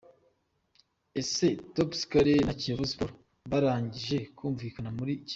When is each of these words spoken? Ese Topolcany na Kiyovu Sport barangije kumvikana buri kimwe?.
Ese 1.21 1.47
Topolcany 1.73 2.33
na 2.47 2.53
Kiyovu 2.59 2.85
Sport 2.91 3.13
barangije 3.51 4.17
kumvikana 4.37 4.89
buri 4.97 5.13
kimwe?. 5.17 5.29